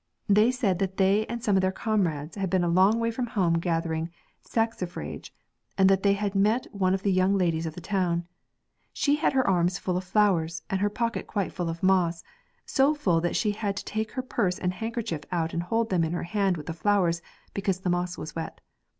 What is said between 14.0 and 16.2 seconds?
her purse and handkerchief out and hold them in